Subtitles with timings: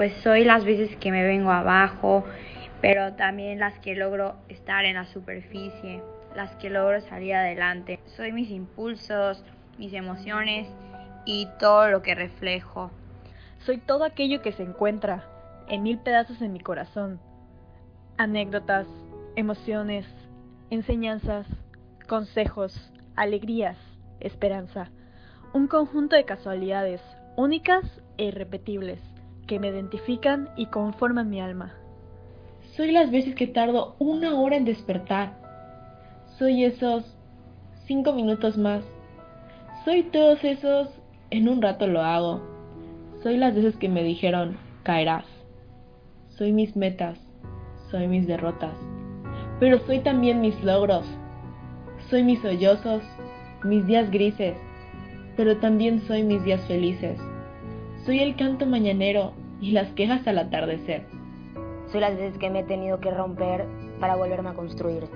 [0.00, 2.24] pues soy las veces que me vengo abajo,
[2.80, 6.02] pero también las que logro estar en la superficie,
[6.34, 8.00] las que logro salir adelante.
[8.16, 9.44] Soy mis impulsos,
[9.76, 10.66] mis emociones
[11.26, 12.90] y todo lo que reflejo.
[13.58, 15.28] Soy todo aquello que se encuentra
[15.68, 17.20] en mil pedazos en mi corazón.
[18.16, 18.86] Anécdotas,
[19.36, 20.06] emociones,
[20.70, 21.46] enseñanzas,
[22.08, 23.76] consejos, alegrías,
[24.20, 24.88] esperanza.
[25.52, 27.02] Un conjunto de casualidades
[27.36, 27.84] únicas
[28.16, 28.98] e irrepetibles
[29.50, 31.74] que me identifican y conforman mi alma.
[32.76, 35.34] Soy las veces que tardo una hora en despertar.
[36.38, 37.16] Soy esos
[37.84, 38.84] cinco minutos más.
[39.84, 40.88] Soy todos esos
[41.30, 42.40] en un rato lo hago.
[43.24, 45.24] Soy las veces que me dijeron caerás.
[46.28, 47.18] Soy mis metas.
[47.90, 48.76] Soy mis derrotas.
[49.58, 51.04] Pero soy también mis logros.
[52.08, 53.02] Soy mis sollozos,
[53.64, 54.56] mis días grises.
[55.36, 57.18] Pero también soy mis días felices.
[58.06, 61.06] Soy el canto mañanero y las quejas al atardecer.
[61.90, 63.66] Soy las veces que me he tenido que romper
[63.98, 65.08] para volverme a construir.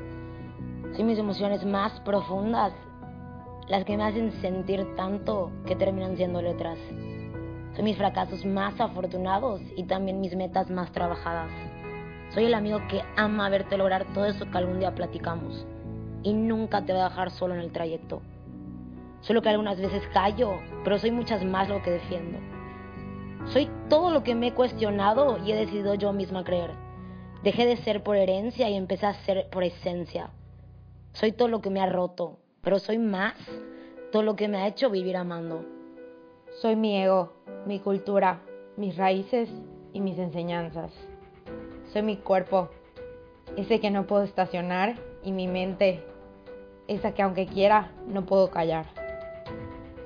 [0.95, 2.73] Soy mis emociones más profundas,
[3.69, 6.79] las que me hacen sentir tanto que terminan siendo letras.
[7.75, 11.51] Soy mis fracasos más afortunados y también mis metas más trabajadas.
[12.31, 15.67] Soy el amigo que ama verte lograr todo eso que algún día platicamos
[16.23, 18.23] y nunca te va a dejar solo en el trayecto.
[19.21, 22.39] Solo que algunas veces callo, pero soy muchas más lo que defiendo.
[23.47, 26.73] Soy todo lo que me he cuestionado y he decidido yo misma creer.
[27.43, 30.31] Dejé de ser por herencia y empecé a ser por esencia.
[31.13, 33.35] Soy todo lo que me ha roto, pero soy más
[34.11, 35.65] todo lo que me ha hecho vivir amando.
[36.61, 37.33] Soy mi ego,
[37.67, 38.41] mi cultura,
[38.77, 39.51] mis raíces
[39.93, 40.91] y mis enseñanzas.
[41.93, 42.71] Soy mi cuerpo,
[43.57, 46.05] ese que no puedo estacionar, y mi mente,
[46.87, 48.87] esa que aunque quiera no puedo callar.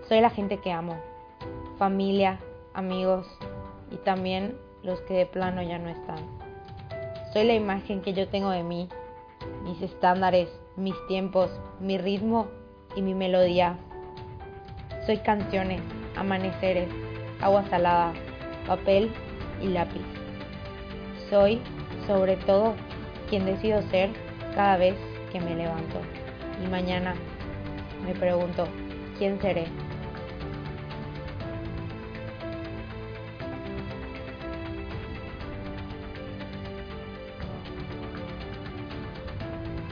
[0.08, 0.96] Soy la gente que amo,
[1.76, 2.40] familia,
[2.74, 3.26] amigos
[3.90, 6.18] y también los que de plano ya no están.
[7.32, 8.88] Soy la imagen que yo tengo de mí,
[9.64, 12.48] mis estándares, mis tiempos, mi ritmo
[12.96, 13.76] y mi melodía.
[15.06, 15.82] Soy canciones,
[16.16, 16.88] amaneceres,
[17.40, 18.12] agua salada,
[18.66, 19.10] papel
[19.62, 20.02] y lápiz.
[21.30, 21.60] Soy,
[22.06, 22.74] sobre todo,
[23.28, 24.10] quien decido ser
[24.54, 24.94] cada vez
[25.30, 26.00] que me levanto.
[26.64, 27.14] Y mañana
[28.04, 28.66] me pregunto,
[29.18, 29.66] ¿quién seré?